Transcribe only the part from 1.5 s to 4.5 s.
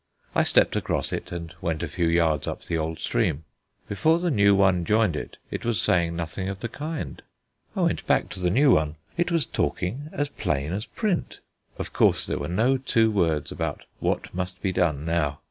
went a few yards up the old stream. Before the